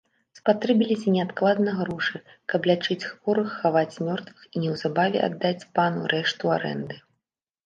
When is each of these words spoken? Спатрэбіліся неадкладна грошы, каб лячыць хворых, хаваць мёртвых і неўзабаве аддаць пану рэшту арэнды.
Спатрэбіліся 0.37 1.11
неадкладна 1.15 1.75
грошы, 1.81 2.21
каб 2.53 2.61
лячыць 2.71 3.03
хворых, 3.09 3.53
хаваць 3.59 3.99
мёртвых 4.09 4.39
і 4.53 4.63
неўзабаве 4.65 5.19
аддаць 5.29 5.67
пану 5.79 6.01
рэшту 6.17 6.45
арэнды. 6.57 6.95